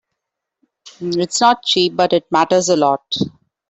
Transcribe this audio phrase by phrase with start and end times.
[0.99, 3.05] It's not cheap, but it matters a lot.